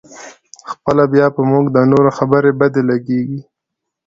خپله 0.71 1.03
بیا 1.13 1.25
په 1.35 1.41
موږ 1.51 1.65
د 1.71 1.77
نورو 1.91 2.09
خبرې 2.17 2.51
بدې 2.59 2.81
لګېږي. 2.89 3.39